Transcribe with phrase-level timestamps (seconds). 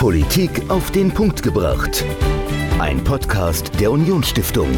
[0.00, 2.06] Politik auf den Punkt gebracht.
[2.78, 4.70] Ein Podcast der Unionsstiftung.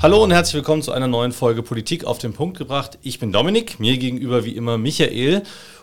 [0.00, 2.98] Hallo und herzlich willkommen zu einer neuen Folge Politik auf den Punkt gebracht.
[3.02, 5.42] Ich bin Dominik, mir gegenüber wie immer Michael.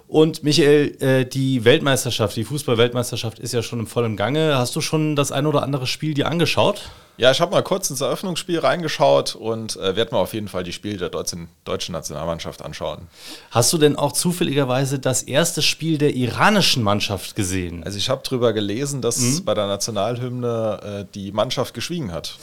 [0.10, 4.58] Und Michael, äh, die Weltmeisterschaft, die Fußball-Weltmeisterschaft ist ja schon im vollen Gange.
[4.58, 6.90] Hast du schon das ein oder andere Spiel dir angeschaut?
[7.18, 10.64] Ja, ich habe mal kurz ins Eröffnungsspiel reingeschaut und äh, werde mir auf jeden Fall
[10.64, 13.08] die Spiele der deutschen, deutschen Nationalmannschaft anschauen.
[13.52, 17.84] Hast du denn auch zufälligerweise das erste Spiel der iranischen Mannschaft gesehen?
[17.84, 19.46] Also ich habe darüber gelesen, dass mhm.
[19.46, 22.40] bei der Nationalhymne äh, die Mannschaft geschwiegen hat.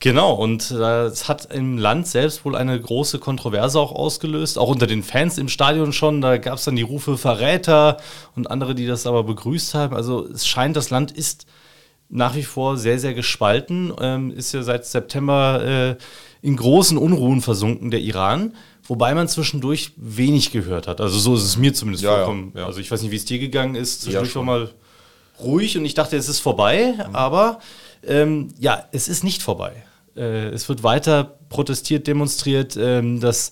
[0.00, 4.86] Genau, und das hat im Land selbst wohl eine große Kontroverse auch ausgelöst, auch unter
[4.86, 6.20] den Fans im Stadion schon.
[6.20, 7.96] Da gab es dann die Rufe Verräter
[8.36, 9.96] und andere, die das aber begrüßt haben.
[9.96, 11.46] Also es scheint, das Land ist
[12.10, 17.40] nach wie vor sehr, sehr gespalten, ähm, ist ja seit September äh, in großen Unruhen
[17.40, 18.54] versunken, der Iran.
[18.86, 21.00] Wobei man zwischendurch wenig gehört hat.
[21.00, 22.52] Also so ist es mir zumindest ja, vorgekommen.
[22.54, 22.66] Ja, ja.
[22.66, 24.02] Also ich weiß nicht, wie es dir gegangen ist.
[24.02, 24.70] Zwischendurch war mal
[25.40, 26.92] ruhig und ich dachte, es ist vorbei.
[26.96, 27.16] Mhm.
[27.16, 27.60] Aber
[28.06, 29.72] ähm, ja, es ist nicht vorbei.
[30.16, 32.76] Äh, es wird weiter protestiert, demonstriert.
[32.76, 33.50] Ähm, das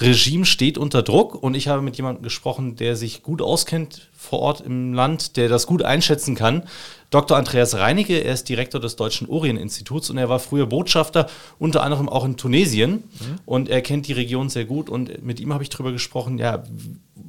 [0.00, 4.40] Regime steht unter Druck und ich habe mit jemandem gesprochen, der sich gut auskennt vor
[4.40, 6.62] Ort im Land, der das gut einschätzen kann.
[7.10, 7.36] Dr.
[7.36, 12.08] Andreas Reinecke, er ist Direktor des Deutschen Orient-Instituts und er war früher Botschafter, unter anderem
[12.08, 12.92] auch in Tunesien.
[12.92, 13.38] Mhm.
[13.44, 16.62] Und er kennt die Region sehr gut und mit ihm habe ich darüber gesprochen, ja,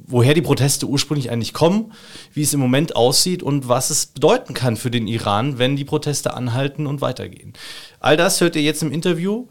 [0.06, 1.92] woher die Proteste ursprünglich eigentlich kommen,
[2.32, 5.84] wie es im Moment aussieht und was es bedeuten kann für den Iran, wenn die
[5.84, 7.54] Proteste anhalten und weitergehen.
[8.02, 9.46] All das hört ihr jetzt im Interview.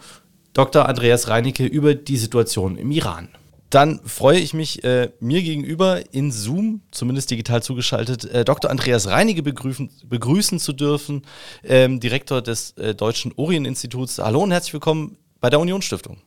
[0.52, 0.90] Dr.
[0.90, 3.30] Andreas Reinecke über die Situation im Iran.
[3.70, 8.70] Dann freue ich mich, äh, mir gegenüber in Zoom, zumindest digital zugeschaltet, äh, Dr.
[8.70, 11.22] Andreas Reinecke begrüßen, begrüßen zu dürfen,
[11.64, 14.20] ähm, Direktor des äh, Deutschen Orient-Instituts.
[14.20, 16.18] Hallo und herzlich willkommen bei der Unionsstiftung.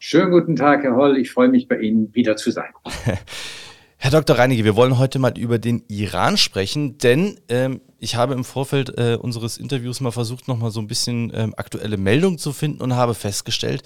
[0.00, 1.16] Schönen guten Tag, Herr Holl.
[1.16, 2.72] Ich freue mich, bei Ihnen wieder zu sein.
[4.02, 4.38] Herr Dr.
[4.38, 8.96] Reinecke, wir wollen heute mal über den Iran sprechen, denn ähm, ich habe im Vorfeld
[8.96, 12.96] äh, unseres Interviews mal versucht, nochmal so ein bisschen ähm, aktuelle Meldungen zu finden und
[12.96, 13.82] habe festgestellt,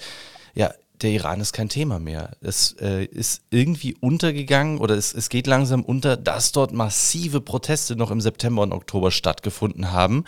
[0.53, 2.37] ja, der Iran ist kein Thema mehr.
[2.39, 7.97] Es äh, ist irgendwie untergegangen oder es, es geht langsam unter, dass dort massive Proteste
[7.97, 10.23] noch im September und Oktober stattgefunden haben.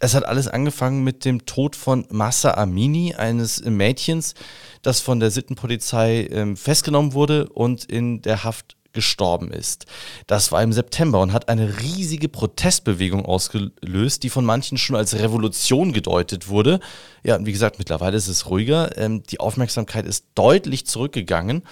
[0.00, 4.32] Es hat alles angefangen mit dem Tod von Massa Amini, eines Mädchens,
[4.80, 9.86] das von der Sittenpolizei äh, festgenommen wurde und in der Haft gestorben ist.
[10.26, 15.14] Das war im September und hat eine riesige Protestbewegung ausgelöst, die von manchen schon als
[15.20, 16.80] Revolution gedeutet wurde.
[17.22, 18.98] Ja, und wie gesagt, mittlerweile ist es ruhiger.
[18.98, 21.62] Ähm, die Aufmerksamkeit ist deutlich zurückgegangen.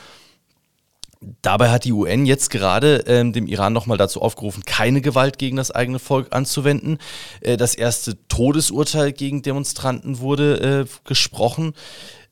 [1.42, 5.56] Dabei hat die UN jetzt gerade ähm, dem Iran nochmal dazu aufgerufen, keine Gewalt gegen
[5.56, 6.98] das eigene Volk anzuwenden.
[7.40, 11.72] Äh, das erste Todesurteil gegen Demonstranten wurde äh, gesprochen.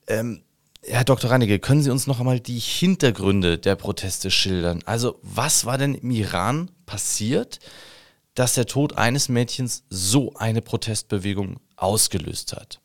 [0.07, 0.45] Ähm,
[0.87, 1.31] Herr Dr.
[1.31, 4.81] Reinecke, können Sie uns noch einmal die Hintergründe der Proteste schildern?
[4.85, 7.59] Also, was war denn im Iran passiert,
[8.35, 12.81] dass der Tod eines Mädchens so eine Protestbewegung ausgelöst hat?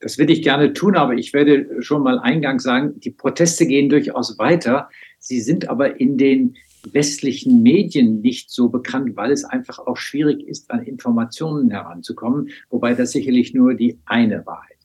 [0.00, 3.90] Das würde ich gerne tun, aber ich werde schon mal eingangs sagen, die Proteste gehen
[3.90, 4.88] durchaus weiter.
[5.18, 6.56] Sie sind aber in den
[6.92, 12.94] westlichen Medien nicht so bekannt, weil es einfach auch schwierig ist, an Informationen heranzukommen, wobei
[12.94, 14.76] das sicherlich nur die eine Wahrheit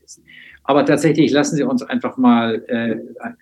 [0.71, 2.95] aber tatsächlich lassen Sie uns einfach mal äh,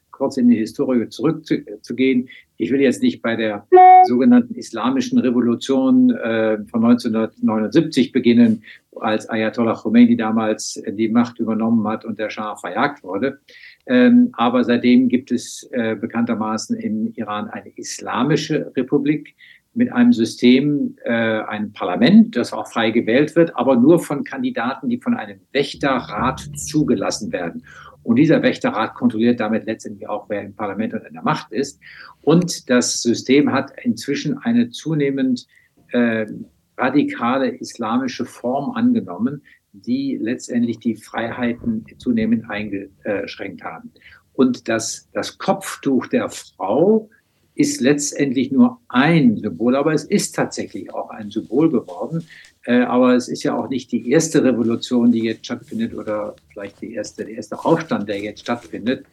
[0.10, 2.28] kurz in die Historie zurückzugehen.
[2.58, 3.68] Ich will jetzt nicht bei der
[4.06, 8.64] sogenannten Islamischen Revolution äh, von 1979 beginnen,
[9.00, 13.40] als Ayatollah Khomeini damals die Macht übernommen hat und der Schah verjagt wurde.
[13.86, 19.36] Ähm, aber seitdem gibt es äh, bekanntermaßen im Iran eine islamische Republik,
[19.74, 24.90] mit einem System, äh, ein Parlament, das auch frei gewählt wird, aber nur von Kandidaten,
[24.90, 27.64] die von einem Wächterrat zugelassen werden.
[28.04, 31.80] Und dieser Wächterrat kontrolliert damit letztendlich auch, wer im Parlament und in der Macht ist.
[32.22, 35.46] Und das System hat inzwischen eine zunehmend
[35.92, 36.26] äh,
[36.78, 39.44] radikale islamische Form angenommen,
[39.74, 43.92] die letztendlich die Freiheiten zunehmend eingeschränkt haben.
[44.34, 47.10] Und das, das Kopftuch der Frau
[47.60, 52.24] ist letztendlich nur ein Symbol, aber es ist tatsächlich auch ein Symbol geworden.
[52.64, 56.80] Äh, aber es ist ja auch nicht die erste Revolution, die jetzt stattfindet oder vielleicht
[56.82, 59.06] die erste, der erste Aufstand, der jetzt stattfindet.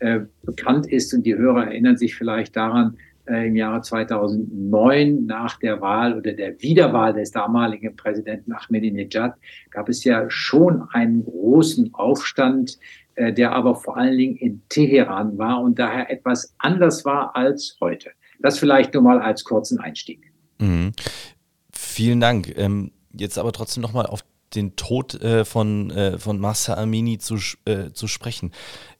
[0.00, 5.58] Äh, bekannt ist und die Hörer erinnern sich vielleicht daran, äh, im Jahre 2009 nach
[5.58, 9.34] der Wahl oder der Wiederwahl des damaligen Präsidenten Ahmadinejad
[9.70, 12.78] gab es ja schon einen großen Aufstand
[13.16, 18.10] der aber vor allen Dingen in Teheran war und daher etwas anders war als heute.
[18.40, 20.32] Das vielleicht nur mal als kurzen Einstieg.
[20.58, 20.92] Mhm.
[21.70, 22.56] Vielen Dank.
[22.56, 24.24] Ähm, jetzt aber trotzdem nochmal auf
[24.54, 28.52] den Tod äh, von, äh, von Massa Amini zu, äh, zu sprechen.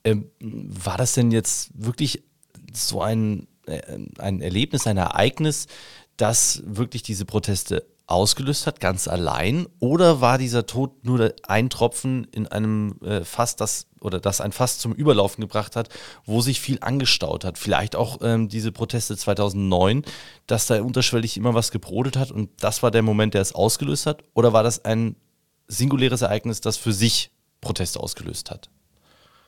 [0.05, 2.25] Ähm, war das denn jetzt wirklich
[2.72, 5.67] so ein äh, ein Erlebnis, ein Ereignis,
[6.17, 9.66] das wirklich diese Proteste ausgelöst hat, ganz allein?
[9.78, 14.52] Oder war dieser Tod nur ein Tropfen in einem äh, Fass, das oder das ein
[14.52, 15.88] Fass zum Überlaufen gebracht hat,
[16.24, 17.56] wo sich viel angestaut hat?
[17.56, 20.02] Vielleicht auch ähm, diese Proteste 2009,
[20.46, 24.06] dass da unterschwellig immer was gebrodelt hat und das war der Moment, der es ausgelöst
[24.06, 24.22] hat?
[24.34, 25.16] Oder war das ein
[25.66, 27.30] singuläres Ereignis, das für sich
[27.62, 28.68] Proteste ausgelöst hat?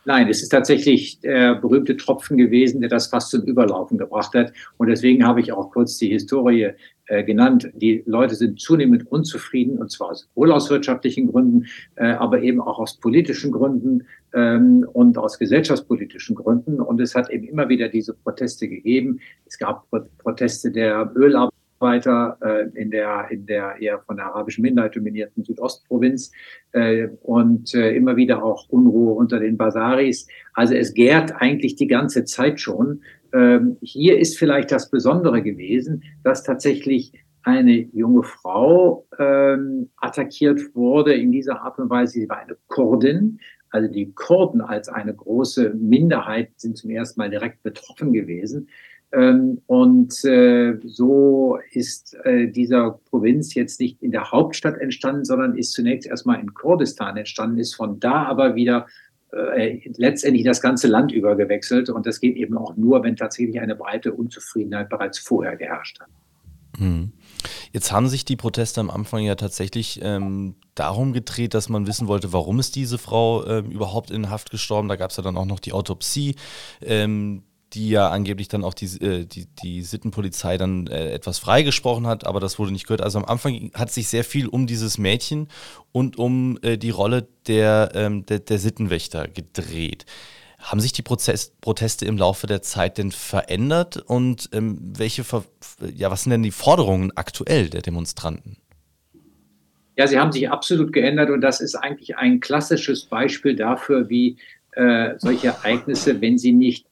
[0.09, 4.53] Nein, es ist tatsächlich der berühmte Tropfen gewesen, der das fast zum Überlaufen gebracht hat.
[4.77, 6.71] Und deswegen habe ich auch kurz die Historie
[7.07, 7.73] äh, genannt.
[7.75, 11.67] Die Leute sind zunehmend unzufrieden, und zwar sowohl aus wirtschaftlichen Gründen,
[11.97, 16.81] äh, aber eben auch aus politischen Gründen ähm, und aus gesellschaftspolitischen Gründen.
[16.81, 19.19] Und es hat eben immer wieder diese Proteste gegeben.
[19.45, 24.63] Es gab Proteste der Ölarbeiter weiter äh, in der in der eher von der arabischen
[24.63, 26.33] Minderheit dominierten Südostprovinz
[26.73, 30.27] äh, und äh, immer wieder auch Unruhe unter den Basaris.
[30.55, 33.03] Also es gärt eigentlich die ganze Zeit schon.
[33.33, 37.13] Ähm, hier ist vielleicht das Besondere gewesen, dass tatsächlich
[37.43, 42.15] eine junge Frau ähm, attackiert wurde in dieser Art und Weise.
[42.15, 43.39] Sie war eine Kurdin.
[43.71, 48.69] Also die Kurden als eine große Minderheit sind zum ersten Mal direkt betroffen gewesen.
[49.13, 55.57] Ähm, und äh, so ist äh, dieser Provinz jetzt nicht in der Hauptstadt entstanden, sondern
[55.57, 58.87] ist zunächst erstmal in Kurdistan entstanden, ist von da aber wieder
[59.33, 61.89] äh, letztendlich das ganze Land übergewechselt.
[61.89, 66.09] Und das geht eben auch nur, wenn tatsächlich eine breite Unzufriedenheit bereits vorher geherrscht hat.
[66.79, 67.13] Hm.
[67.73, 72.09] Jetzt haben sich die Proteste am Anfang ja tatsächlich ähm, darum gedreht, dass man wissen
[72.09, 74.89] wollte, warum ist diese Frau ähm, überhaupt in Haft gestorben.
[74.89, 76.37] Da gab es ja dann auch noch die Autopsie.
[76.83, 77.43] Ähm,
[77.77, 82.27] die ja angeblich dann auch die, äh, die, die Sittenpolizei dann äh, etwas freigesprochen hat,
[82.27, 83.03] aber das wurde nicht gehört.
[83.03, 85.49] Also am Anfang hat sich sehr viel um dieses Mädchen
[85.93, 90.07] und um äh, die Rolle der, ähm, der, der, Sittenwächter gedreht.
[90.59, 95.23] Haben sich die Prozess Proteste im Laufe der Zeit denn verändert und ähm, welche,
[95.95, 98.57] ja, was sind denn die Forderungen aktuell der Demonstranten?
[99.97, 104.39] Ja, sie haben sich absolut geändert und das ist eigentlich ein klassisches Beispiel dafür, wie
[104.73, 106.87] äh, solche Ereignisse, wenn sie nicht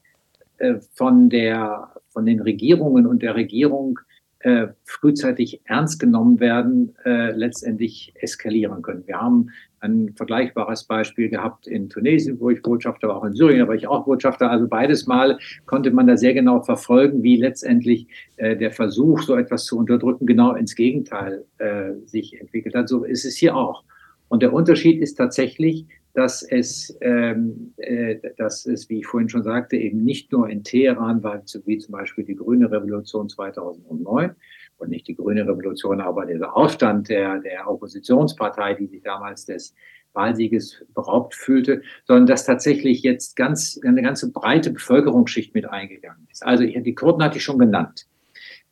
[0.93, 3.99] von, der, von den Regierungen und der Regierung
[4.45, 9.07] äh, frühzeitig ernst genommen werden, äh, letztendlich eskalieren können.
[9.07, 9.49] Wir haben
[9.81, 13.87] ein vergleichbares Beispiel gehabt in Tunesien, wo ich Botschafter war, auch in Syrien, war ich
[13.87, 14.51] auch Botschafter.
[14.51, 18.07] Also beides Mal konnte man da sehr genau verfolgen, wie letztendlich
[18.37, 22.89] äh, der Versuch, so etwas zu unterdrücken, genau ins Gegenteil äh, sich entwickelt hat.
[22.89, 23.83] So ist es hier auch.
[24.29, 29.43] Und der Unterschied ist tatsächlich, dass es, ähm, äh, dass es, wie ich vorhin schon
[29.43, 34.35] sagte, eben nicht nur in Teheran war, wie zum Beispiel die Grüne Revolution 2009
[34.79, 39.75] und nicht die Grüne Revolution, aber dieser Aufstand der, der Oppositionspartei, die sich damals des
[40.13, 46.47] Wahlsieges beraubt fühlte, sondern dass tatsächlich jetzt ganz, eine ganze breite Bevölkerungsschicht mit eingegangen ist.
[46.47, 48.07] Also die Kurden hatte ich schon genannt,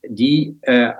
[0.07, 0.93] die äh,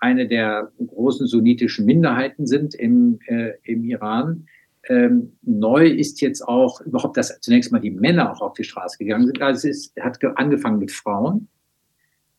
[0.00, 4.46] eine der großen sunnitischen Minderheiten sind im, äh, im Iran,
[4.88, 8.98] ähm, neu ist jetzt auch überhaupt, dass zunächst mal die Männer auch auf die Straße
[8.98, 9.42] gegangen sind.
[9.42, 11.48] Also es ist, hat angefangen mit Frauen.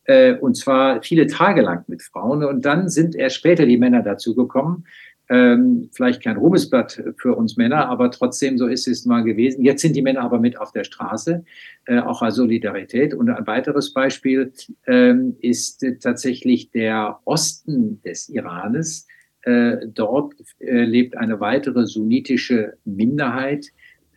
[0.06, 2.44] Äh, und zwar viele Tage lang mit Frauen.
[2.44, 4.86] Und dann sind erst später die Männer dazugekommen.
[5.30, 9.62] Ähm, vielleicht kein Ruhmesblatt für uns Männer, aber trotzdem, so ist es mal gewesen.
[9.62, 11.44] Jetzt sind die Männer aber mit auf der Straße,
[11.86, 13.14] äh, auch als Solidarität.
[13.14, 14.54] Und ein weiteres Beispiel
[14.86, 19.06] ähm, ist tatsächlich der Osten des Iranes,
[19.44, 23.68] äh, dort äh, lebt eine weitere sunnitische Minderheit,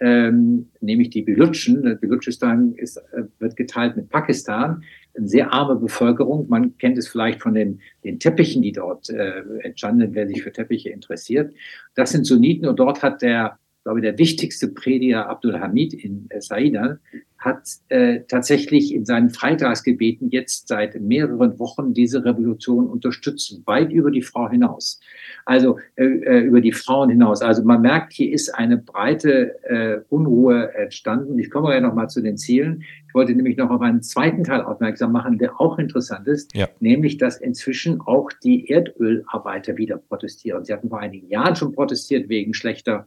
[0.01, 1.99] ähm, nämlich die Belutschen.
[2.01, 4.83] Belutschistan ist, äh, wird geteilt mit Pakistan.
[5.15, 6.49] Eine sehr arme Bevölkerung.
[6.49, 10.43] Man kennt es vielleicht von den, den Teppichen, die dort äh, entstanden sind, wer sich
[10.43, 11.55] für Teppiche interessiert.
[11.95, 16.27] Das sind Sunniten und dort hat der, glaube ich, der wichtigste Prediger Abdul Hamid in
[16.31, 16.99] äh, Saidan
[17.41, 24.11] hat äh, tatsächlich in seinen Freitagsgebeten jetzt seit mehreren Wochen diese Revolution unterstützt, weit über
[24.11, 25.01] die Frau hinaus.
[25.47, 27.41] Also äh, äh, über die Frauen hinaus.
[27.41, 31.39] Also man merkt, hier ist eine breite äh, Unruhe entstanden.
[31.39, 32.83] Ich komme ja noch mal zu den Zielen.
[33.09, 36.69] Ich wollte nämlich noch auf einen zweiten Teil aufmerksam machen, der auch interessant ist, ja.
[36.79, 40.65] nämlich, dass inzwischen auch die Erdölarbeiter wieder protestieren.
[40.67, 43.07] Sie hatten vor einigen Jahren schon protestiert wegen schlechter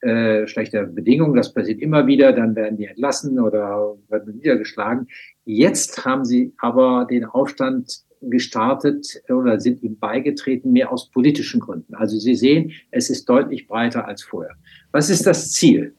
[0.00, 1.34] äh, schlechter Bedingungen.
[1.34, 2.32] Das passiert immer wieder.
[2.32, 5.08] Dann werden die entlassen oder werden niedergeschlagen.
[5.44, 11.94] Jetzt haben sie aber den Aufstand gestartet oder sind ihm beigetreten, mehr aus politischen Gründen.
[11.94, 14.54] Also Sie sehen, es ist deutlich breiter als vorher.
[14.92, 15.94] Was ist das Ziel?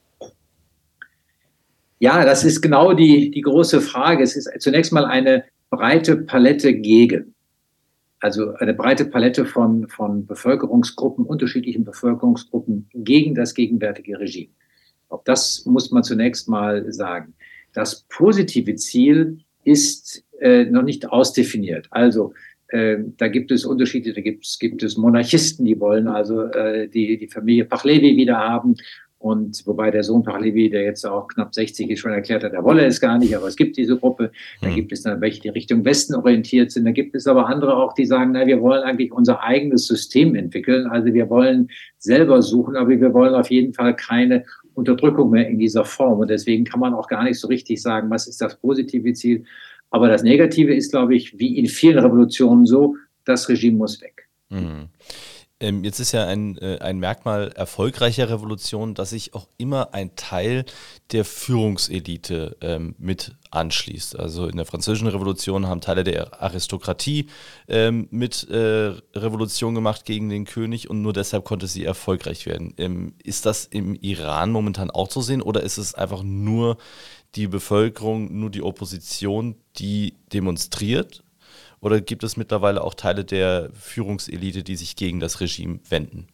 [2.00, 4.24] Ja, das ist genau die, die große Frage.
[4.24, 7.34] Es ist zunächst mal eine breite Palette gegen
[8.22, 14.54] also eine breite Palette von, von Bevölkerungsgruppen, unterschiedlichen Bevölkerungsgruppen gegen das gegenwärtige Regime.
[15.10, 17.34] Auch das muss man zunächst mal sagen.
[17.74, 21.88] Das positive Ziel ist äh, noch nicht ausdefiniert.
[21.90, 22.34] Also
[22.68, 26.88] äh, da gibt es Unterschiede, da gibt es, gibt es Monarchisten, die wollen also äh,
[26.88, 28.76] die, die Familie Pachlevi wieder haben.
[29.22, 32.64] Und wobei der Sohn Pachlevi, der jetzt auch knapp 60 ist, schon erklärt hat, er
[32.64, 34.32] wolle es gar nicht, aber es gibt diese Gruppe.
[34.62, 34.76] Da mhm.
[34.76, 36.86] gibt es dann welche, die Richtung Westen orientiert sind.
[36.86, 40.34] Da gibt es aber andere auch, die sagen, na, wir wollen eigentlich unser eigenes System
[40.34, 40.88] entwickeln.
[40.88, 45.60] Also wir wollen selber suchen, aber wir wollen auf jeden Fall keine Unterdrückung mehr in
[45.60, 46.20] dieser Form.
[46.20, 49.44] Und deswegen kann man auch gar nicht so richtig sagen, was ist das positive Ziel.
[49.92, 54.28] Aber das Negative ist, glaube ich, wie in vielen Revolutionen so, das Regime muss weg.
[54.50, 54.88] Mhm.
[55.62, 60.16] Ähm, jetzt ist ja ein, äh, ein Merkmal erfolgreicher Revolution, dass sich auch immer ein
[60.16, 60.66] Teil
[61.12, 64.18] der Führungselite ähm, mit anschließt.
[64.18, 67.28] Also in der Französischen Revolution haben Teile der Aristokratie
[67.68, 72.74] ähm, mit äh, Revolution gemacht gegen den König und nur deshalb konnte sie erfolgreich werden.
[72.78, 76.78] Ähm, ist das im Iran momentan auch zu sehen oder ist es einfach nur
[77.36, 81.24] die Bevölkerung, nur die Opposition, die demonstriert?
[81.82, 86.28] Oder gibt es mittlerweile auch Teile der Führungselite, die sich gegen das Regime wenden?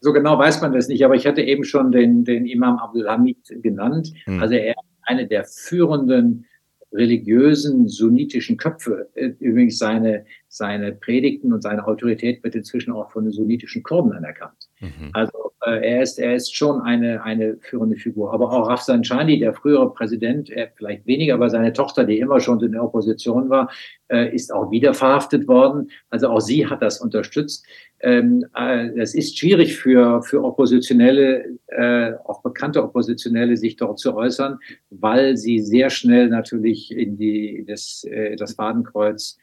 [0.00, 3.38] So genau weiß man das nicht, aber ich hatte eben schon den, den Imam Abdulhamid
[3.62, 4.12] genannt.
[4.24, 4.40] Hm.
[4.40, 6.46] Also er ist eine der führenden
[6.92, 9.08] religiösen sunnitischen Köpfe.
[9.14, 14.68] Übrigens seine, seine Predigten und seine Autorität wird inzwischen auch von den sunnitischen Kurden anerkannt.
[14.80, 15.10] Mhm.
[15.12, 18.32] Also äh, er, ist, er ist schon eine, eine führende Figur.
[18.32, 22.60] Aber auch Rafsanjani, der frühere Präsident, er vielleicht weniger, aber seine Tochter, die immer schon
[22.62, 23.70] in der Opposition war,
[24.08, 25.90] äh, ist auch wieder verhaftet worden.
[26.10, 27.64] Also auch sie hat das unterstützt.
[28.00, 34.16] Ähm, äh, es ist schwierig für, für Oppositionelle, äh, auch bekannte Oppositionelle, sich dort zu
[34.16, 34.58] äußern,
[34.90, 39.38] weil sie sehr schnell natürlich in die, das, äh, das Fadenkreuz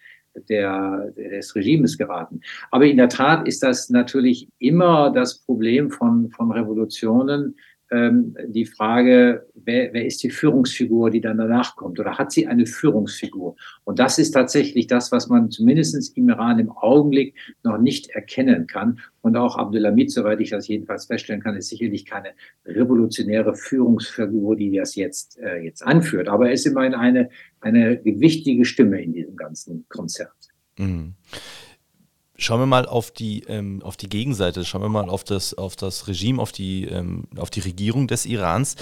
[0.48, 2.42] der, des Regimes geraten.
[2.72, 7.56] Aber in der Tat ist das natürlich immer das Problem von, von Revolutionen,
[7.92, 12.00] ähm, die Frage, wer, wer ist die Führungsfigur, die dann danach kommt?
[12.00, 13.56] Oder hat sie eine Führungsfigur?
[13.84, 18.68] Und das ist tatsächlich das, was man zumindest im Iran im Augenblick noch nicht erkennen
[18.68, 19.00] kann.
[19.22, 22.30] Und auch Abdulhamid, soweit ich das jedenfalls feststellen kann, ist sicherlich keine
[22.66, 26.28] revolutionäre Führungsfigur, die das jetzt, äh, jetzt anführt.
[26.28, 27.30] Aber er ist immerhin eine,
[27.62, 30.32] eine gewichtige Stimme in diesem ganzen Konzert.
[30.78, 31.16] Mhm.
[32.42, 35.76] Schauen wir mal auf die, ähm, auf die Gegenseite, schauen wir mal auf das, auf
[35.76, 38.78] das Regime, auf die, ähm, auf die Regierung des Irans.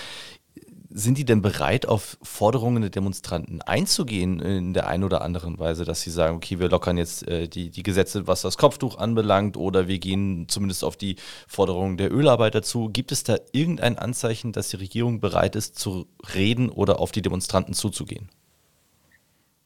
[0.90, 5.86] Sind die denn bereit, auf Forderungen der Demonstranten einzugehen in der einen oder anderen Weise,
[5.86, 9.58] dass sie sagen, okay, wir lockern jetzt äh, die, die Gesetze, was das Kopftuch anbelangt,
[9.58, 11.16] oder wir gehen zumindest auf die
[11.48, 12.90] Forderungen der Ölarbeiter zu?
[12.90, 17.24] Gibt es da irgendein Anzeichen, dass die Regierung bereit ist, zu reden oder auf die
[17.24, 18.30] Demonstranten zuzugehen?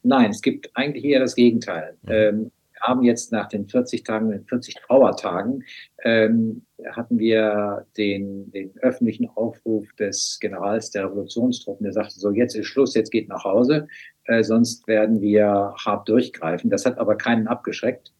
[0.03, 1.97] Nein, es gibt eigentlich eher das Gegenteil.
[2.03, 2.11] Mhm.
[2.11, 5.63] Ähm, haben jetzt nach den 40 Tagen, den 40 Trauertagen,
[6.03, 12.55] ähm, hatten wir den, den öffentlichen Aufruf des Generals der Revolutionstruppen, der sagte so, jetzt
[12.55, 13.87] ist Schluss, jetzt geht nach Hause,
[14.25, 16.69] äh, sonst werden wir hart durchgreifen.
[16.69, 18.13] Das hat aber keinen abgeschreckt.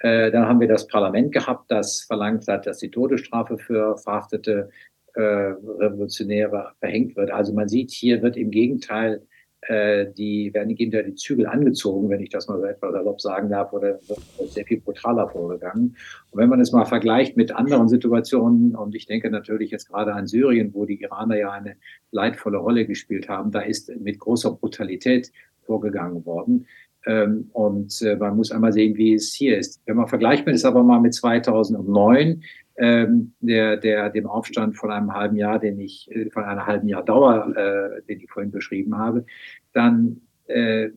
[0.00, 4.70] Äh, dann haben wir das Parlament gehabt, das verlangt hat, dass die Todesstrafe für verhaftete
[5.14, 7.30] äh, Revolutionäre verhängt wird.
[7.30, 9.22] Also man sieht, hier wird im Gegenteil
[9.68, 13.48] äh, die werden hinter die Zügel angezogen, wenn ich das mal so etwas salopp sagen
[13.48, 15.96] darf, oder wird sehr viel brutaler vorgegangen.
[16.30, 20.14] Und wenn man es mal vergleicht mit anderen Situationen, und ich denke natürlich jetzt gerade
[20.14, 21.76] an Syrien, wo die Iraner ja eine
[22.10, 26.66] leidvolle Rolle gespielt haben, da ist mit großer Brutalität vorgegangen worden.
[27.06, 29.80] Ähm, und äh, man muss einmal sehen, wie es hier ist.
[29.86, 32.42] Wenn man vergleicht man es aber mal mit 2009,
[32.76, 36.88] ähm, der, der, dem Aufstand von einem halben Jahr, den ich, äh, von einer halben
[36.88, 39.24] Jahr Dauer, äh, den ich vorhin beschrieben habe,
[39.72, 40.90] dann äh,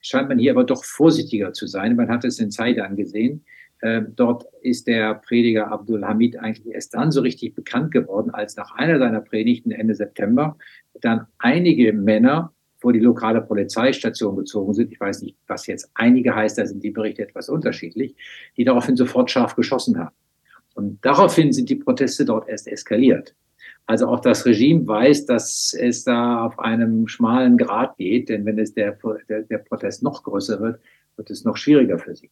[0.00, 1.96] scheint man hier aber doch vorsichtiger zu sein.
[1.96, 3.44] Man hat es in Zeit angesehen.
[3.80, 8.56] Äh, dort ist der Prediger Abdul Hamid eigentlich erst dann so richtig bekannt geworden, als
[8.56, 10.56] nach einer seiner Predigten Ende September
[11.00, 14.92] dann einige Männer vor die lokale Polizeistation gezogen sind.
[14.92, 18.14] Ich weiß nicht, was jetzt einige heißt, da sind die Berichte etwas unterschiedlich,
[18.58, 20.14] die daraufhin sofort scharf geschossen haben.
[20.74, 23.34] Und daraufhin sind die Proteste dort erst eskaliert.
[23.86, 28.58] Also auch das Regime weiß, dass es da auf einem schmalen Grad geht, denn wenn
[28.58, 30.80] es der, der, der Protest noch größer wird,
[31.16, 32.30] wird es noch schwieriger für sie.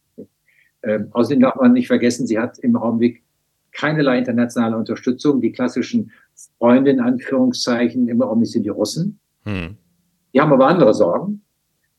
[0.81, 3.23] Ähm, außerdem darf man nicht vergessen, sie hat im Augenblick
[3.71, 5.41] keinerlei internationale Unterstützung.
[5.41, 6.11] Die klassischen
[6.57, 9.19] Freunde in Anführungszeichen im Augenblick sind die Russen.
[9.43, 9.77] Hm.
[10.33, 11.41] Die haben aber andere Sorgen.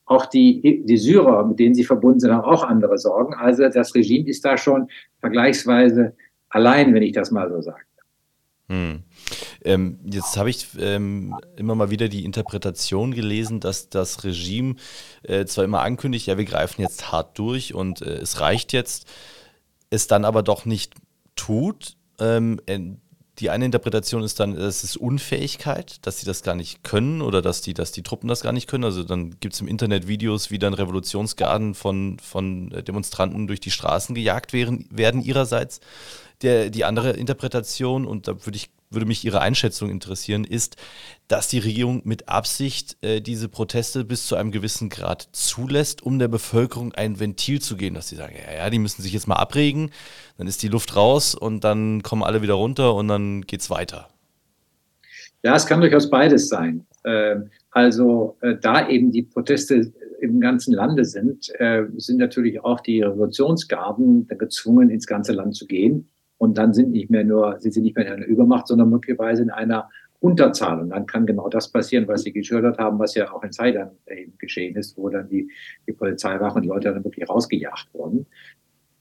[0.06, 3.34] Auch die, die Syrer, mit denen sie verbunden sind, haben auch andere Sorgen.
[3.34, 4.88] Also das Regime ist da schon
[5.20, 6.14] vergleichsweise
[6.54, 7.82] allein, wenn ich das mal so sage.
[8.68, 9.02] Hm.
[9.62, 14.76] Ähm, jetzt habe ich ähm, immer mal wieder die Interpretation gelesen, dass das Regime
[15.22, 19.06] äh, zwar immer ankündigt, ja, wir greifen jetzt hart durch und äh, es reicht jetzt,
[19.90, 20.94] es dann aber doch nicht
[21.36, 21.96] tut.
[22.18, 22.60] Ähm,
[23.40, 27.42] die eine Interpretation ist dann, es ist Unfähigkeit, dass sie das gar nicht können oder
[27.42, 28.84] dass die, dass die Truppen das gar nicht können.
[28.84, 33.72] Also dann gibt es im Internet Videos, wie dann Revolutionsgarden von, von Demonstranten durch die
[33.72, 35.80] Straßen gejagt werden, werden ihrerseits.
[36.42, 40.76] Der, die andere Interpretation, und da würde ich würde mich Ihre Einschätzung interessieren, ist,
[41.28, 46.18] dass die Regierung mit Absicht äh, diese Proteste bis zu einem gewissen Grad zulässt, um
[46.18, 49.26] der Bevölkerung ein Ventil zu geben, dass sie sagen, ja, ja, die müssen sich jetzt
[49.26, 49.90] mal abregen,
[50.38, 53.70] dann ist die Luft raus und dann kommen alle wieder runter und dann geht es
[53.70, 54.08] weiter.
[55.42, 56.86] Ja, es kann durchaus beides sein.
[57.04, 62.80] Ähm, also äh, da eben die Proteste im ganzen Lande sind, äh, sind natürlich auch
[62.80, 66.08] die Revolutionsgarden gezwungen, ins ganze Land zu gehen
[66.44, 69.42] und dann sind nicht mehr nur, sie sind nicht mehr in einer Übermacht, sondern möglicherweise
[69.42, 69.88] in einer
[70.20, 70.80] Unterzahl.
[70.80, 73.90] Und dann kann genau das passieren, was Sie geschildert haben, was ja auch in Zeitern
[74.08, 75.50] eben geschehen ist, wo dann die,
[75.86, 78.26] die Polizeiwachen und die Leute dann wirklich rausgejagt wurden.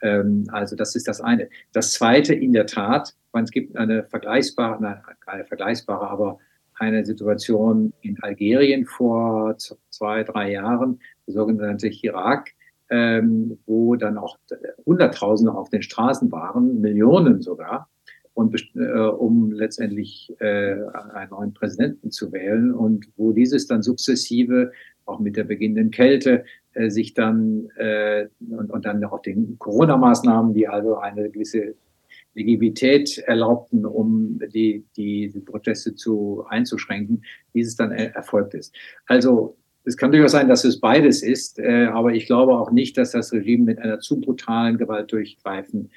[0.01, 1.49] Ähm, also das ist das eine.
[1.71, 6.39] Das zweite, in der Tat, es gibt eine vergleichbare, nein, keine vergleichbare, aber
[6.75, 9.57] eine Situation in Algerien vor
[9.89, 12.51] zwei, drei Jahren, der sogenannte Irak,
[12.93, 14.37] ähm, wo dann auch
[14.85, 17.89] Hunderttausende auf den Straßen waren, Millionen sogar,
[18.35, 20.75] und, äh, um letztendlich äh,
[21.13, 24.71] einen neuen Präsidenten zu wählen und wo dieses dann sukzessive
[25.05, 30.53] auch mit der beginnenden Kälte äh, sich dann äh, und, und dann auch den Corona-Maßnahmen,
[30.53, 31.73] die also eine gewisse
[32.35, 37.23] Legitimität erlaubten, um die, die, Proteste zu einzuschränken,
[37.53, 38.75] dieses dann erfolgt ist.
[39.05, 39.55] Also
[39.85, 43.11] es kann durchaus sein, dass es beides ist, äh, aber ich glaube auch nicht, dass
[43.11, 45.89] das Regime mit einer zu brutalen Gewalt durchgreifen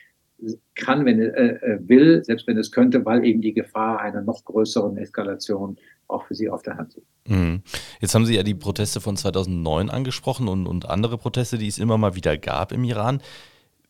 [0.74, 4.22] kann, wenn es äh, äh, will, selbst wenn es könnte, weil eben die Gefahr einer
[4.22, 5.76] noch größeren Eskalation
[6.08, 7.06] auch für sie auf der Hand liegt.
[7.28, 7.62] Mhm.
[8.00, 11.78] Jetzt haben Sie ja die Proteste von 2009 angesprochen und, und andere Proteste, die es
[11.78, 13.20] immer mal wieder gab im Iran.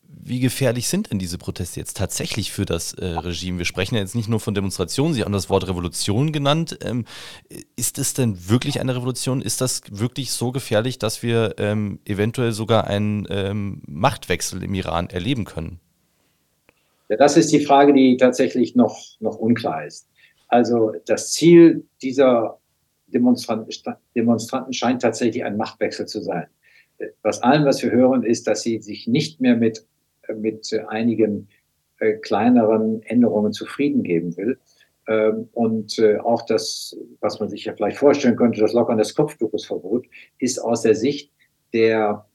[0.09, 3.57] Wie gefährlich sind denn diese Proteste jetzt tatsächlich für das äh, Regime?
[3.57, 6.79] Wir sprechen ja jetzt nicht nur von Demonstrationen, Sie haben das Wort Revolution genannt.
[6.83, 7.05] Ähm,
[7.75, 9.41] ist es denn wirklich eine Revolution?
[9.41, 15.09] Ist das wirklich so gefährlich, dass wir ähm, eventuell sogar einen ähm, Machtwechsel im Iran
[15.09, 15.79] erleben können?
[17.09, 20.07] Ja, das ist die Frage, die tatsächlich noch, noch unklar ist.
[20.47, 22.59] Also das Ziel dieser
[23.07, 23.69] Demonstranten,
[24.15, 26.47] Demonstranten scheint tatsächlich ein Machtwechsel zu sein.
[27.21, 29.85] Was allem, was wir hören, ist, dass sie sich nicht mehr mit
[30.35, 31.47] mit einigen
[31.99, 34.59] äh, kleineren Änderungen zufrieden geben will.
[35.07, 39.15] Ähm, und äh, auch das, was man sich ja vielleicht vorstellen könnte, das Lockern des
[39.15, 40.05] Kopftuchesverbot,
[40.37, 41.31] ist aus der Sicht
[41.73, 42.25] der,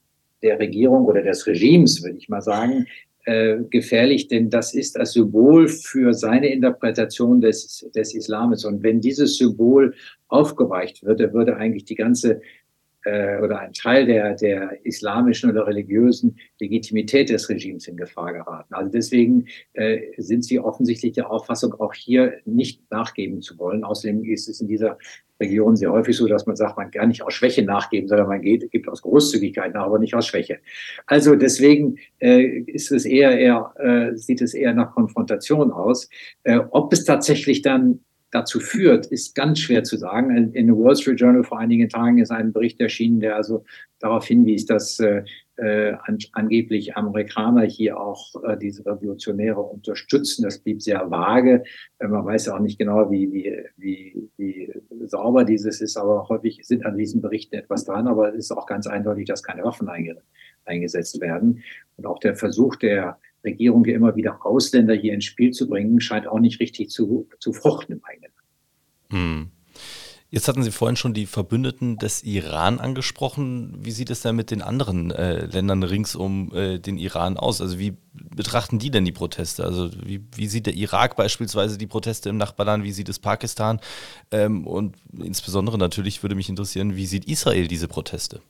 [0.41, 2.87] der Regierung oder des Regimes, würde ich mal sagen,
[3.25, 8.65] äh, gefährlich, denn das ist das Symbol für seine Interpretation des, des Islams.
[8.65, 9.93] Und wenn dieses Symbol
[10.27, 12.41] aufgeweicht wird, dann würde eigentlich die ganze
[13.03, 18.73] äh, oder ein Teil der, der islamischen oder religiösen Legitimität des Regimes in Gefahr geraten.
[18.73, 23.83] Also deswegen äh, sind sie offensichtlich der Auffassung, auch hier nicht nachgeben zu wollen.
[23.83, 24.97] Außerdem ist es in dieser
[25.39, 28.41] Region sehr häufig so, dass man sagt, man kann nicht aus Schwäche nachgeben, sondern man
[28.41, 30.59] geht, gibt aus Großzügigkeit nach, aber nicht aus Schwäche.
[31.05, 36.09] Also deswegen äh, ist es eher, eher äh, sieht es eher nach Konfrontation aus.
[36.43, 37.99] Äh, ob es tatsächlich dann
[38.33, 40.53] dazu führt, ist ganz schwer zu sagen.
[40.53, 43.63] In The Wall Street Journal vor einigen Tagen ist ein Bericht erschienen, der also
[43.99, 45.23] darauf hinwies, dass äh,
[45.57, 50.43] äh, an, angeblich Amerikaner hier auch äh, diese Revolutionäre unterstützen.
[50.43, 51.63] Das blieb sehr vage.
[51.99, 54.73] Äh, man weiß ja auch nicht genau, wie, wie, wie, wie
[55.05, 58.07] sauber dieses ist, aber häufig sind an diesen Berichten etwas dran.
[58.07, 60.17] Aber es ist auch ganz eindeutig, dass keine Waffen einge
[60.65, 61.61] eingesetzt werden.
[61.97, 65.99] Und auch der Versuch der Regierung ja immer wieder Ausländer hier ins Spiel zu bringen,
[65.99, 68.33] scheint auch nicht richtig zu, zu fruchten im eigenen
[69.13, 69.51] hm.
[70.31, 73.77] Jetzt hatten Sie vorhin schon die Verbündeten des Iran angesprochen.
[73.79, 77.61] Wie sieht es denn mit den anderen äh, Ländern rings um äh, den Iran aus?
[77.61, 79.63] Also wie betrachten die denn die Proteste?
[79.63, 82.83] Also wie, wie, sieht der Irak beispielsweise die Proteste im Nachbarland?
[82.83, 83.79] Wie sieht es Pakistan?
[84.31, 88.41] Ähm, und insbesondere natürlich würde mich interessieren, wie sieht Israel diese Proteste?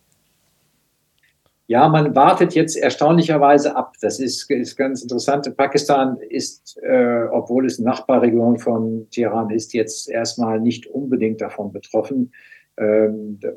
[1.67, 3.93] Ja, man wartet jetzt erstaunlicherweise ab.
[4.02, 5.56] Das ist, ist ganz interessant.
[5.56, 12.34] Pakistan ist, äh, obwohl es Nachbarregion von Teheran ist, jetzt erstmal nicht unbedingt davon betroffen.
[12.78, 13.49] Ähm, äh,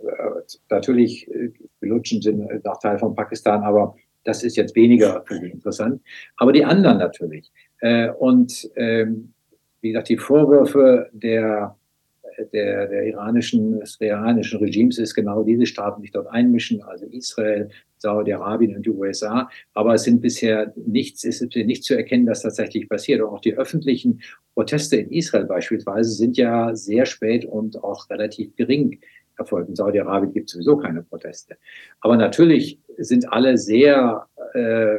[0.70, 1.50] natürlich, äh,
[1.82, 6.00] die Lutschen sind nach Teil von Pakistan, aber das ist jetzt weniger interessant.
[6.36, 7.50] Aber die anderen natürlich.
[7.80, 9.32] Äh, und ähm,
[9.80, 11.76] wie gesagt, die Vorwürfe der
[12.52, 17.06] der, der iranischen, des iranischen Regimes ist genau diese Staaten, die sich dort einmischen, also
[17.06, 19.48] Israel, Saudi-Arabien und die USA.
[19.74, 23.20] Aber es sind bisher nichts, es ist nicht zu erkennen, dass tatsächlich passiert.
[23.20, 24.20] Und auch die öffentlichen
[24.54, 29.00] Proteste in Israel beispielsweise sind ja sehr spät und auch relativ gering
[29.38, 29.68] erfolgt.
[29.68, 31.56] In Saudi-Arabien gibt es sowieso keine Proteste.
[32.00, 34.98] Aber natürlich sind alle sehr, äh,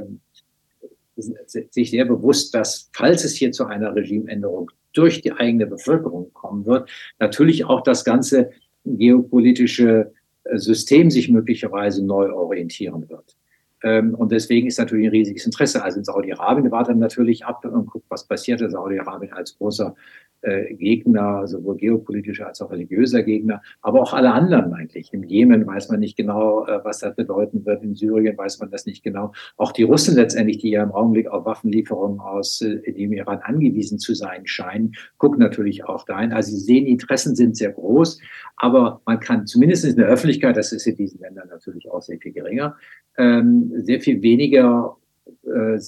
[1.15, 6.65] sich sehr bewusst, dass falls es hier zu einer Regimeänderung durch die eigene Bevölkerung kommen
[6.65, 8.51] wird, natürlich auch das ganze
[8.85, 10.11] geopolitische
[10.43, 13.35] äh, System sich möglicherweise neu orientieren wird.
[13.83, 15.83] Ähm, und deswegen ist natürlich ein riesiges Interesse.
[15.83, 18.59] Also in Saudi-Arabien wartet natürlich ab und guckt, was passiert.
[18.59, 19.95] Saudi-Arabien als großer
[20.41, 25.13] äh, Gegner, sowohl geopolitischer als auch religiöser Gegner, aber auch alle anderen eigentlich.
[25.13, 27.83] Im Jemen weiß man nicht genau, äh, was das bedeuten wird.
[27.83, 29.33] In Syrien weiß man das nicht genau.
[29.57, 33.99] Auch die Russen letztendlich, die ja im Augenblick auf Waffenlieferungen aus äh, dem Iran angewiesen
[33.99, 36.31] zu sein scheinen, gucken natürlich auch dahin.
[36.31, 38.19] Also sie sehen, die Interessen sind sehr groß,
[38.57, 42.19] aber man kann zumindest in der Öffentlichkeit, das ist in diesen Ländern natürlich auch sehr
[42.19, 42.75] viel geringer,
[43.17, 44.97] ähm, sehr viel weniger
[45.43, 45.79] äh,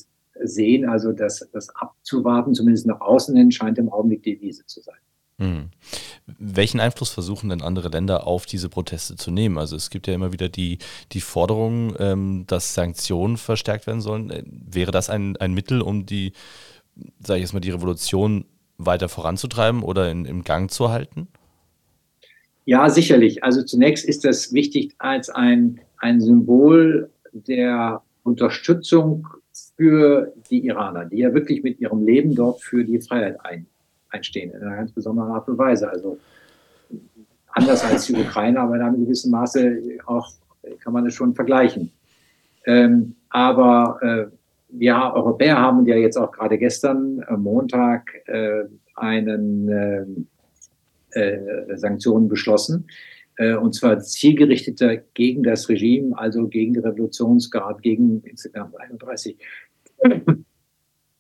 [0.43, 0.88] sehen.
[0.88, 4.97] Also das, das abzuwarten, zumindest nach außen hin, scheint im Augenblick die Devise zu sein.
[5.39, 5.69] Hm.
[6.38, 9.58] Welchen Einfluss versuchen denn andere Länder auf diese Proteste zu nehmen?
[9.58, 10.80] Also es gibt ja immer wieder die,
[11.13, 14.30] die Forderung, ähm, dass Sanktionen verstärkt werden sollen.
[14.30, 16.34] Äh, wäre das ein, ein Mittel, um die,
[17.25, 18.45] sage ich jetzt mal, die Revolution
[18.78, 21.28] weiter voranzutreiben oder in, im Gang zu halten?
[22.65, 23.43] Ja, sicherlich.
[23.43, 29.28] Also zunächst ist das wichtig als ein, ein Symbol der Unterstützung
[29.79, 33.65] für die Iraner, die ja wirklich mit ihrem Leben dort für die Freiheit ein,
[34.09, 35.89] einstehen, in einer ganz besonderen Art und Weise.
[35.89, 36.17] Also
[37.47, 40.33] anders als die Ukraine, aber in einem gewissen Maße auch
[40.83, 41.93] kann man es schon vergleichen.
[42.65, 44.25] Ähm, aber äh,
[44.67, 48.65] wir Europäer haben ja jetzt auch gerade gestern, äh, Montag, äh,
[48.95, 50.27] einen ähm,
[51.11, 52.89] äh, Sanktionen beschlossen.
[53.39, 59.38] Äh, und zwar zielgerichteter gegen das Regime, also gegen die Revolutionsgarde, gegen insgesamt 31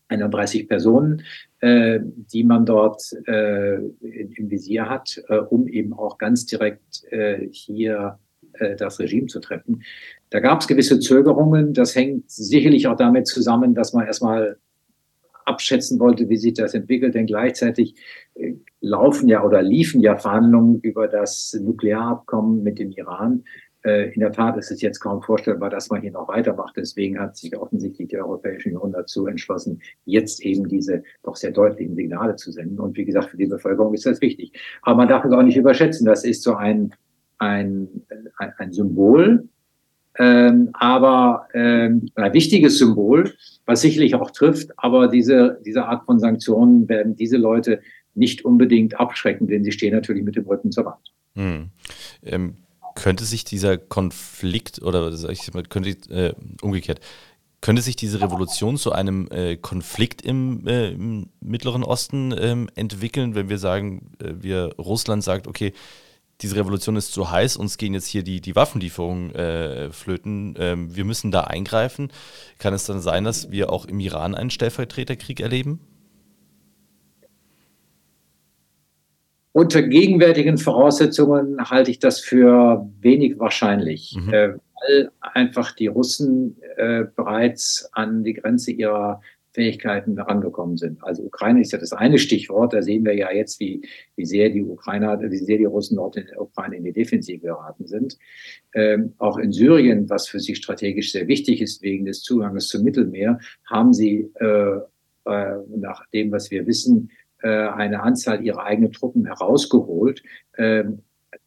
[0.09, 1.21] 31 Personen,
[1.59, 7.47] äh, die man dort äh, im Visier hat, äh, um eben auch ganz direkt äh,
[7.51, 8.17] hier
[8.53, 9.83] äh, das Regime zu treffen.
[10.31, 11.73] Da gab es gewisse Zögerungen.
[11.73, 14.57] Das hängt sicherlich auch damit zusammen, dass man erstmal
[15.49, 17.95] abschätzen wollte, wie sich das entwickelt, denn gleichzeitig
[18.35, 23.43] äh, laufen ja oder liefen ja Verhandlungen über das Nuklearabkommen mit dem Iran.
[23.83, 26.75] Äh, in der Tat ist es jetzt kaum vorstellbar, dass man hier noch weitermacht.
[26.77, 31.95] Deswegen hat sich offensichtlich die Europäische Union dazu entschlossen, jetzt eben diese doch sehr deutlichen
[31.95, 32.79] Signale zu senden.
[32.79, 34.53] Und wie gesagt, für die Bevölkerung ist das wichtig.
[34.81, 36.05] Aber man darf es auch nicht überschätzen.
[36.05, 36.93] Das ist so ein,
[37.37, 37.87] ein,
[38.37, 39.47] ein, ein Symbol,
[40.19, 43.33] ähm, aber ähm, ein wichtiges Symbol,
[43.65, 44.69] was sicherlich auch trifft.
[44.77, 47.81] Aber diese, diese Art von Sanktionen werden diese Leute
[48.13, 51.13] nicht unbedingt abschrecken, denn sie stehen natürlich mit dem Rücken zur Wand.
[51.35, 51.69] Hm.
[52.23, 52.55] Ähm
[52.95, 56.99] könnte sich dieser Konflikt oder ich mal, könnte äh, umgekehrt,
[57.61, 63.35] könnte sich diese Revolution zu einem äh, Konflikt im, äh, im, Mittleren Osten ähm, entwickeln,
[63.35, 65.73] wenn wir sagen, äh, wir Russland sagt, okay,
[66.41, 70.95] diese Revolution ist zu heiß, uns gehen jetzt hier die, die Waffenlieferungen äh, flöten, ähm,
[70.95, 72.11] wir müssen da eingreifen.
[72.59, 75.81] Kann es dann sein, dass wir auch im Iran einen Stellvertreterkrieg erleben?
[79.51, 84.33] Unter gegenwärtigen Voraussetzungen halte ich das für wenig wahrscheinlich, mhm.
[84.33, 89.21] äh, weil einfach die Russen äh, bereits an die Grenze ihrer
[89.51, 91.03] Fähigkeiten herangekommen sind.
[91.03, 92.73] Also Ukraine ist ja das eine Stichwort.
[92.73, 93.81] Da sehen wir ja jetzt, wie,
[94.15, 97.39] wie sehr die Ukrainer, wie sehr die Russen dort in der Ukraine in die Defensive
[97.39, 98.17] geraten sind.
[98.73, 102.83] Ähm, auch in Syrien, was für sie strategisch sehr wichtig ist wegen des Zugangs zum
[102.83, 104.79] Mittelmeer, haben sie äh,
[105.25, 107.09] äh, nach dem, was wir wissen,
[107.41, 110.21] äh, eine Anzahl ihrer eigenen Truppen herausgeholt.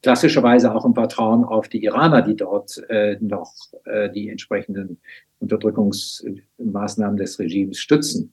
[0.03, 4.99] Klassischerweise auch im Vertrauen auf die Iraner, die dort äh, noch äh, die entsprechenden
[5.39, 8.33] Unterdrückungsmaßnahmen des Regimes stützen,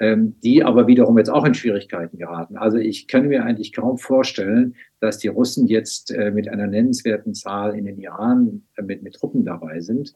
[0.00, 2.56] ähm, die aber wiederum jetzt auch in Schwierigkeiten geraten.
[2.56, 7.34] Also ich kann mir eigentlich kaum vorstellen, dass die Russen jetzt äh, mit einer nennenswerten
[7.34, 10.14] Zahl in den Iran äh, mit, mit Truppen dabei sind.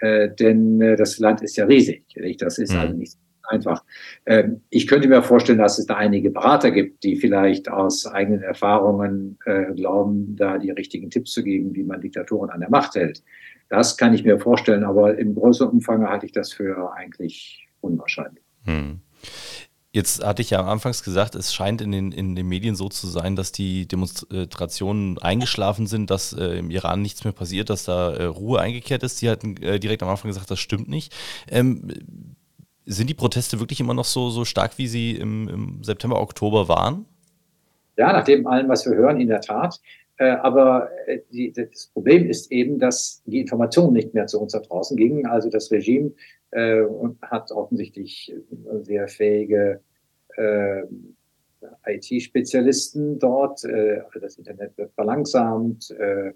[0.00, 2.04] Äh, denn äh, das Land ist ja riesig.
[2.38, 2.78] Das ist mhm.
[2.78, 3.16] also nicht
[3.48, 3.84] einfach.
[4.26, 8.42] Ähm, ich könnte mir vorstellen, dass es da einige Berater gibt, die vielleicht aus eigenen
[8.42, 12.94] Erfahrungen äh, glauben, da die richtigen Tipps zu geben, wie man Diktatoren an der Macht
[12.94, 13.22] hält.
[13.68, 18.42] Das kann ich mir vorstellen, aber im größeren Umfang halte ich das für eigentlich unwahrscheinlich.
[18.64, 19.00] Hm.
[19.90, 22.90] Jetzt hatte ich ja am Anfangs gesagt, es scheint in den, in den Medien so
[22.90, 27.84] zu sein, dass die Demonstrationen eingeschlafen sind, dass äh, im Iran nichts mehr passiert, dass
[27.84, 29.18] da äh, Ruhe eingekehrt ist.
[29.18, 31.14] Sie hatten äh, direkt am Anfang gesagt, das stimmt nicht.
[31.50, 31.88] Ähm,
[32.88, 36.68] sind die Proteste wirklich immer noch so, so stark, wie sie im, im September, Oktober
[36.68, 37.04] waren?
[37.96, 39.80] Ja, nach dem allem, was wir hören, in der Tat.
[40.16, 44.52] Äh, aber äh, die, das Problem ist eben, dass die Informationen nicht mehr zu uns
[44.52, 45.26] da draußen gingen.
[45.26, 46.12] Also das Regime
[46.50, 46.82] äh,
[47.22, 48.34] hat offensichtlich
[48.82, 49.80] sehr fähige
[50.36, 50.82] äh,
[51.86, 53.64] IT-Spezialisten dort.
[53.64, 56.32] Äh, das Internet wird verlangsamt, äh,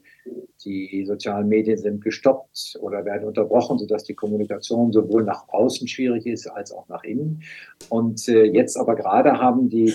[0.65, 6.27] die sozialen Medien sind gestoppt oder werden unterbrochen, sodass die Kommunikation sowohl nach außen schwierig
[6.27, 7.43] ist als auch nach innen.
[7.89, 9.95] Und äh, jetzt aber gerade haben die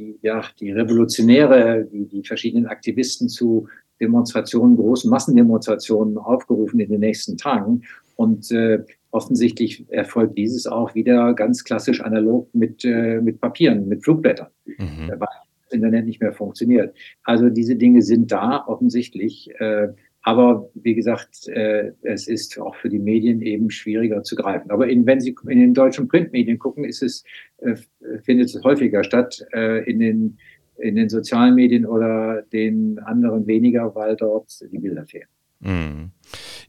[0.00, 3.68] die, ja, die Revolutionäre, die, die verschiedenen Aktivisten zu
[4.00, 7.82] Demonstrationen, großen Massendemonstrationen aufgerufen in den nächsten Tagen.
[8.16, 14.04] Und äh, offensichtlich erfolgt dieses auch wieder ganz klassisch analog mit, äh, mit Papieren, mit
[14.04, 15.08] Flugblättern, mhm.
[15.08, 16.94] weil das Internet nicht mehr funktioniert.
[17.24, 19.50] Also diese Dinge sind da offensichtlich.
[19.58, 19.88] Äh,
[20.22, 24.70] aber wie gesagt, äh, es ist auch für die Medien eben schwieriger zu greifen.
[24.70, 27.24] Aber in, wenn Sie in den deutschen Printmedien gucken, ist es,
[27.58, 27.76] äh,
[28.22, 29.44] findet es häufiger statt.
[29.52, 30.38] Äh, in den
[30.80, 35.28] in den sozialen Medien oder den anderen weniger, weil dort die Bilder fehlen.
[35.60, 36.10] Mhm.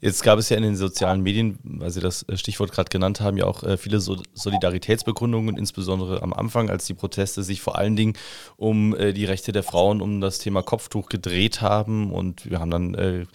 [0.04, 3.38] Jetzt gab es ja in den sozialen Medien, weil Sie das Stichwort gerade genannt haben,
[3.38, 8.14] ja auch äh, viele Solidaritätsbekundungen, insbesondere am Anfang, als die Proteste sich vor allen Dingen
[8.58, 12.12] um äh, die Rechte der Frauen, um das Thema Kopftuch gedreht haben.
[12.12, 13.26] Und wir haben dann äh,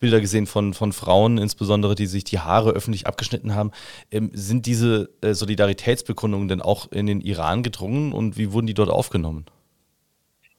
[0.00, 3.70] Bilder gesehen von, von Frauen, insbesondere, die sich die Haare öffentlich abgeschnitten haben.
[4.10, 8.88] Ähm, sind diese Solidaritätsbekundungen denn auch in den Iran gedrungen und wie wurden die dort
[8.88, 9.44] aufgenommen?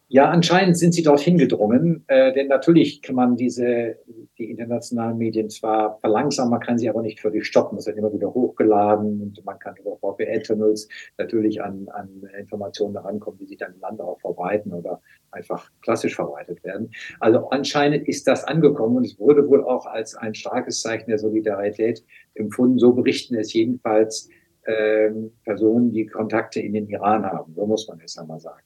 [0.09, 4.24] Ja, anscheinend sind sie dorthin gedrungen, äh, denn natürlich kann man diese, die
[4.57, 7.77] internationalen Medien zwar verlangsamen, man kann sie aber nicht völlig stoppen.
[7.77, 10.87] Es wird immer wieder hochgeladen und man kann über VPN-Tunnels
[11.17, 16.15] natürlich an, an Informationen herankommen, die sich dann im Land auch verbreiten oder einfach klassisch
[16.15, 16.91] verbreitet werden.
[17.19, 21.19] Also anscheinend ist das angekommen und es wurde wohl auch als ein starkes Zeichen der
[21.19, 22.03] Solidarität
[22.35, 22.79] empfunden.
[22.79, 24.29] So berichten es jedenfalls
[24.65, 27.53] ähm, Personen, die Kontakte in den Iran haben.
[27.53, 28.63] So muss man es einmal sagen.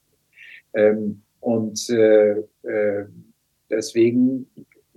[0.74, 3.06] Ähm, und äh, äh,
[3.70, 4.50] deswegen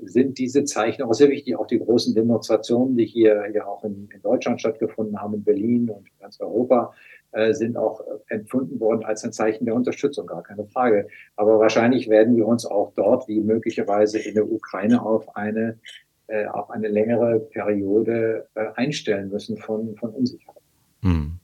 [0.06, 1.56] sind diese Zeichen auch sehr wichtig.
[1.56, 5.90] Auch die großen Demonstrationen, die hier ja auch in, in Deutschland stattgefunden haben, in Berlin
[5.90, 6.94] und ganz Europa,
[7.34, 11.08] äh, sind auch empfunden worden als ein Zeichen der Unterstützung, gar keine Frage.
[11.36, 15.80] Aber wahrscheinlich werden wir uns auch dort, wie möglicherweise in der Ukraine, auf eine,
[16.28, 20.62] äh, auf eine längere Periode äh, einstellen müssen von, von Unsicherheit.
[21.02, 21.40] Hm.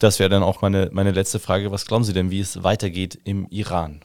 [0.00, 1.70] Das wäre dann auch meine, meine letzte Frage.
[1.70, 4.00] Was glauben Sie denn, wie es weitergeht im Iran?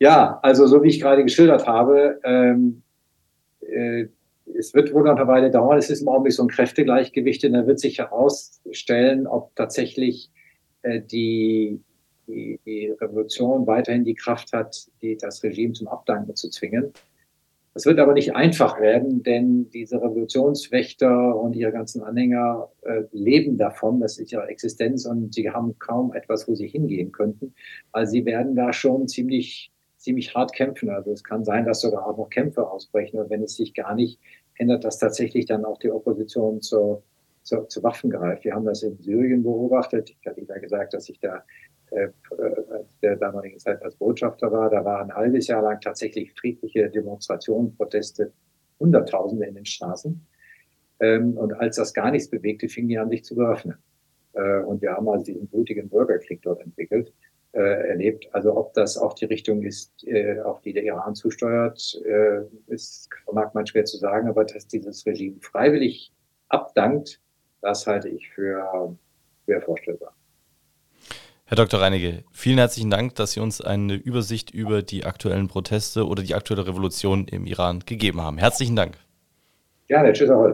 [0.00, 2.82] Ja, also so wie ich gerade geschildert habe, ähm,
[3.60, 4.06] äh,
[4.56, 5.78] es wird wohl noch eine Weile dauern.
[5.78, 10.30] Es ist im Augenblick so ein Kräftegleichgewicht und da wird sich herausstellen, ob tatsächlich
[10.82, 11.80] äh, die,
[12.26, 16.92] die, die Revolution weiterhin die Kraft hat, die, das Regime zum Abdanken zu zwingen.
[17.74, 23.58] Es wird aber nicht einfach werden, denn diese Revolutionswächter und ihre ganzen Anhänger äh, leben
[23.58, 27.54] davon, das ist ihre Existenz und sie haben kaum etwas, wo sie hingehen könnten.
[27.92, 30.90] Also sie werden da schon ziemlich, ziemlich hart kämpfen.
[30.90, 33.94] Also es kann sein, dass sogar auch noch Kämpfe ausbrechen und wenn es sich gar
[33.94, 34.18] nicht
[34.56, 37.02] ändert, dass tatsächlich dann auch die Opposition zur,
[37.42, 38.44] zur, zu Waffen greift.
[38.44, 40.10] Wir haben das in Syrien beobachtet.
[40.10, 41.44] Ich hatte ja gesagt, dass sich da
[41.90, 42.08] äh,
[43.02, 44.70] der damaligen Zeit als Botschafter war.
[44.70, 48.32] Da war ein halbes Jahr lang tatsächlich friedliche Demonstrationen, Proteste,
[48.78, 50.26] Hunderttausende in den Straßen.
[51.00, 53.76] Ähm, und als das gar nichts bewegte, fingen die an, sich zu bewaffnen.
[54.34, 57.12] Äh, und wir haben also diesen blutigen Bürgerkrieg dort entwickelt,
[57.52, 58.28] äh, erlebt.
[58.32, 60.06] Also ob das auch die Richtung ist,
[60.44, 62.00] auf die der Iran zusteuert,
[62.66, 66.12] ist, mag man schwer zu sagen, aber dass dieses Regime freiwillig
[66.48, 67.20] abdankt,
[67.60, 68.96] das halte ich für
[69.44, 70.14] schwer vorstellbar.
[71.50, 71.80] Herr Dr.
[71.80, 76.36] Reinecke, vielen herzlichen Dank, dass Sie uns eine Übersicht über die aktuellen Proteste oder die
[76.36, 78.38] aktuelle Revolution im Iran gegeben haben.
[78.38, 78.96] Herzlichen Dank.
[79.88, 80.52] Gerne, tschüss, Ahoi.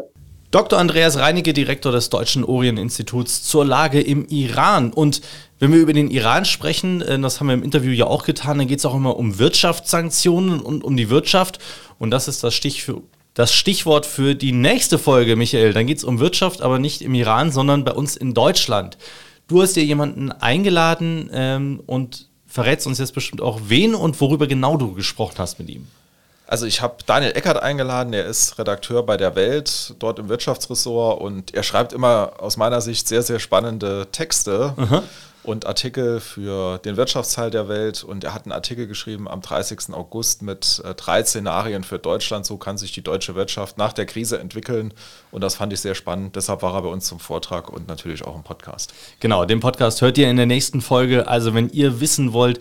[0.51, 0.79] Dr.
[0.79, 4.91] Andreas Reinecke, Direktor des Deutschen Orient-Instituts zur Lage im Iran.
[4.91, 5.21] Und
[5.59, 8.59] wenn wir über den Iran sprechen, äh, das haben wir im Interview ja auch getan,
[8.59, 11.59] dann geht es auch immer um Wirtschaftssanktionen und um die Wirtschaft.
[11.99, 13.03] Und das ist das, Stich für,
[13.35, 15.73] das Stichwort für die nächste Folge, Michael.
[15.73, 18.99] Dann geht es um Wirtschaft, aber nicht im Iran, sondern bei uns in Deutschland.
[19.49, 24.47] Du hast dir jemanden eingeladen ähm, und verrätst uns jetzt bestimmt auch, wen und worüber
[24.47, 25.87] genau du gesprochen hast mit ihm.
[26.49, 31.21] Also ich habe Daniel Eckert eingeladen, er ist Redakteur bei der Welt, dort im Wirtschaftsressort
[31.21, 34.75] und er schreibt immer aus meiner Sicht sehr, sehr spannende Texte.
[34.77, 35.03] Aha
[35.47, 38.03] und Artikel für den Wirtschaftsteil der Welt.
[38.05, 39.93] Und er hat einen Artikel geschrieben am 30.
[39.93, 42.45] August mit äh, drei Szenarien für Deutschland.
[42.47, 44.93] So kann sich die deutsche Wirtschaft nach der Krise entwickeln.
[45.31, 46.37] Und das fand ich sehr spannend.
[46.37, 48.93] Deshalb war er bei uns zum Vortrag und natürlich auch im Podcast.
[49.21, 51.29] Genau, den Podcast hört ihr in der nächsten Folge.
[51.29, 52.61] Also wenn ihr wissen wollt,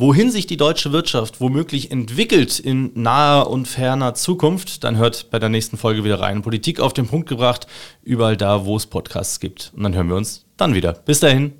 [0.00, 5.38] wohin sich die deutsche Wirtschaft womöglich entwickelt in naher und ferner Zukunft, dann hört bei
[5.38, 6.40] der nächsten Folge wieder rein.
[6.42, 7.66] Politik auf den Punkt gebracht,
[8.02, 9.72] überall da, wo es Podcasts gibt.
[9.76, 10.94] Und dann hören wir uns dann wieder.
[10.94, 11.59] Bis dahin.